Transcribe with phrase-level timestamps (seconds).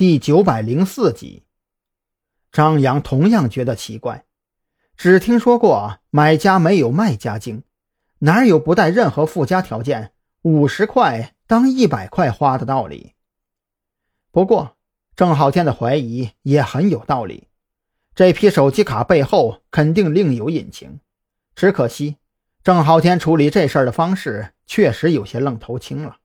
[0.00, 1.44] 第九百零四集。
[2.50, 4.24] 张扬同样觉得奇怪，
[4.96, 7.64] 只听说过买家没有卖家精，
[8.20, 13.12] 哪有不带任何附加条件，五十块当一百块花的道理？
[14.30, 14.78] 不过
[15.14, 17.48] 郑浩天的怀疑也很有道理，
[18.14, 21.00] 这批手机卡背后肯定另有隐情，
[21.54, 22.16] 只可惜
[22.64, 26.16] 郑浩天处理这事儿的方式确实有些愣头青了。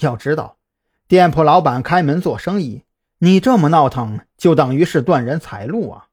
[0.00, 0.58] 要知道，
[1.06, 2.82] 店铺老板开门做生意，
[3.26, 6.06] 你这么闹腾，就等于是断人财路啊！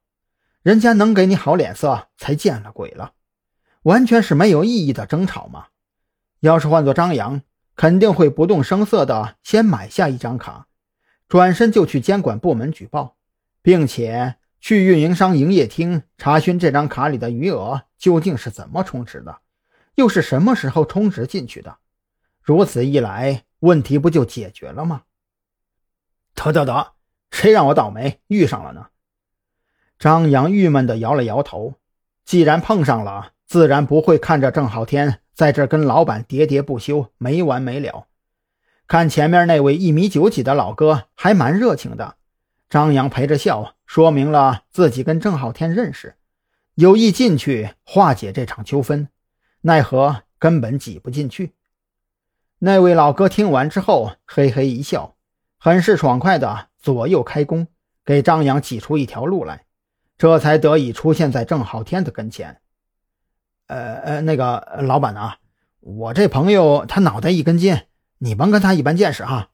[0.63, 3.13] 人家能给你好脸色，才见了鬼了，
[3.83, 5.67] 完全是没有意义的争吵嘛！
[6.39, 7.43] 要是换做张扬，
[7.75, 10.65] 肯定会不动声色的先买下一张卡，
[11.27, 13.15] 转身就去监管部门举报，
[13.61, 19.37] 并且去运营商营业厅查询这张卡里的余额究竟是怎么充值的，
[19.93, 21.77] 又是什么时候充值进去的。
[22.41, 25.03] 如此一来，问题不就解决了吗？
[26.33, 26.93] 得得得，
[27.33, 28.85] 谁让我倒霉遇上了呢？
[29.97, 31.73] 张扬郁闷地摇了摇头。
[32.23, 38.05] 既然碰上了，自然不会看着郑浩天在这跟老板喋喋不休，没完没了。
[38.87, 42.15] 看前面那位一米九几的老哥还蛮热情的，
[42.69, 46.15] 张扬陪着笑，说明了自己跟郑浩天认识，
[46.75, 49.09] 有意进去化解这场纠纷，
[49.61, 51.53] 奈何根本挤不进去。
[52.59, 55.15] 那位老哥听完之后，嘿嘿一笑，
[55.57, 57.65] 很是爽快的左右开弓，
[58.05, 59.65] 给张扬挤出一条路来，
[60.17, 62.59] 这才得以出现在郑浩天的跟前。
[63.67, 65.37] 呃呃，那个老板啊，
[65.79, 67.83] 我这朋友他脑袋一根筋，
[68.17, 69.49] 你甭跟他一般见识哈。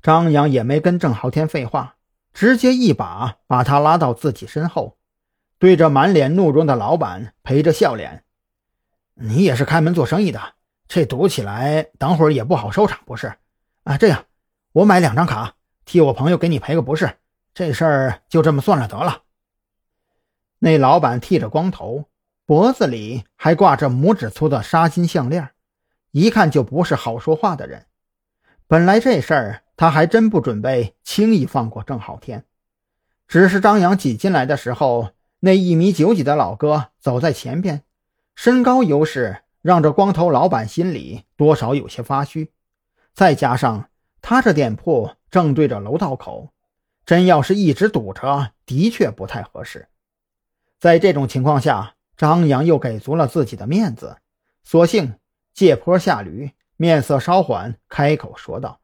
[0.00, 1.96] 张扬也没跟郑浩天废话，
[2.32, 4.96] 直接一把把他拉到自己身后，
[5.58, 8.22] 对着满脸怒容的老板陪着笑脸
[9.14, 10.40] ：“你也是开门做生意的。”
[10.86, 13.34] 这赌起来，等会儿也不好收场，不是？
[13.82, 14.26] 啊，这样，
[14.70, 15.56] 我买两张卡，
[15.86, 17.16] 替我朋友给你赔个不是，
[17.54, 19.22] 这事儿就这么算了得了。
[20.58, 22.04] 那老板剃着光头，
[22.44, 25.52] 脖子里还挂着拇指粗的纱金项链，
[26.10, 27.86] 一看就不是好说话的人。
[28.66, 32.44] 本来这事儿他还真不准备轻易放过郑浩天，
[33.26, 37.82] 只是张扬挤进来的时候，那一米九几的老哥走在前边，
[38.34, 39.38] 身高优势。
[39.62, 42.52] 让这光头老板心里多少有些发虚，
[43.12, 43.88] 再加上
[44.22, 46.48] 他这店铺正对着楼道口，
[47.04, 49.86] 真要是一直堵着，的确不太合适。
[50.78, 54.16] 在这种情况下，张扬又给足了自己的面子，
[54.64, 55.18] 索性
[55.52, 58.80] 借坡下驴，面色稍缓，开口说道：“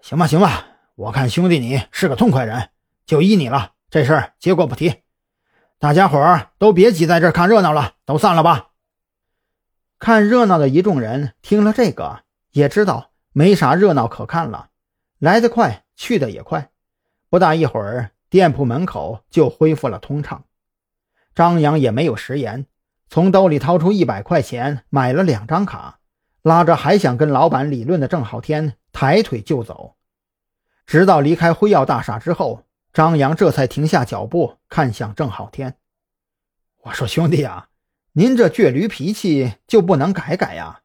[0.00, 2.70] 行吧，行吧，我看兄弟你是个痛快人，
[3.04, 3.72] 就依你了。
[3.90, 5.02] 这事儿结过不提，
[5.80, 8.68] 大家伙儿都别挤在这儿看热闹了，都散了吧。”
[9.98, 12.20] 看热闹的一众人听了这个，
[12.52, 14.68] 也知道没啥热闹可看了，
[15.18, 16.70] 来得快，去的也快，
[17.28, 20.44] 不大一会儿，店铺门口就恢复了通畅。
[21.34, 22.66] 张扬也没有食言，
[23.08, 26.00] 从兜里掏出一百块钱买了两张卡，
[26.42, 29.96] 拉着还想跟老板理论的郑浩天抬腿就走。
[30.86, 35.76] 直到离开辉耀大厦之后，张扬这才停下脚步，看向郑浩天
[36.84, 37.68] ：“我说兄弟啊。”
[38.18, 40.80] 您这倔驴脾气就不能改改呀？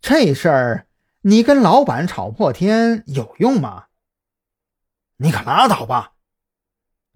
[0.00, 0.86] 这事儿
[1.22, 3.84] 你跟老板吵破天有用吗？
[5.18, 6.12] 你可拉倒吧！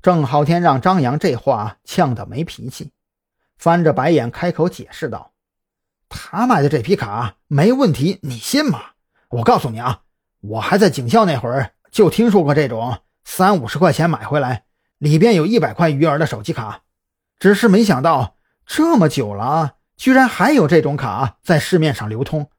[0.03, 2.92] 郑浩天让张扬这话呛得没脾气，
[3.56, 5.32] 翻着白眼开口解释道
[6.10, 8.91] ：“他卖的这批卡没问题，你信吗？
[9.31, 10.03] 我告诉你啊，
[10.41, 14.66] 我还在警校那会儿就听说过这种三五十块钱买回来，
[14.98, 16.82] 里边有一百块余额的手机卡，
[17.38, 18.36] 只是没想到。”
[18.66, 22.50] 这么久了，居然还有这种卡在市面上流通。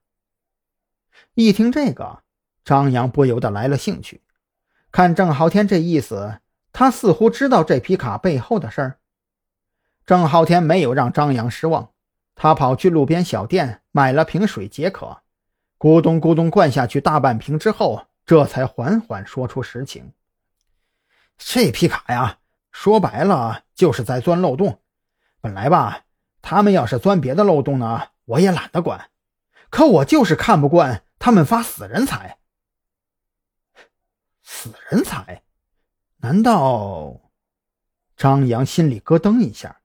[1.34, 2.20] 一听这个，
[2.64, 4.22] 张扬不由得来了兴趣。
[4.92, 6.40] 看郑浩天这意思，
[6.72, 9.00] 他似乎知道这批卡背后的事儿。
[10.06, 11.90] 郑浩天没有让张扬失望，
[12.36, 15.22] 他跑去路边小店买了瓶水解渴，
[15.80, 20.12] 咕咚咕咚灌下去大半瓶之后，这才缓缓说出实情：
[21.38, 22.38] 这批卡呀，
[22.72, 24.80] 说白了就是在钻漏洞。
[25.42, 26.04] 本来吧，
[26.42, 29.10] 他们要是钻别的漏洞呢，我也懒得管。
[29.70, 32.38] 可我就是看不惯他们发死人财。
[34.44, 35.42] 死人财？
[36.18, 37.32] 难道？
[38.16, 39.82] 张扬心里咯噔一下，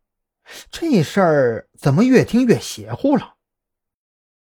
[0.71, 3.37] 这事儿怎么越听越邪乎了？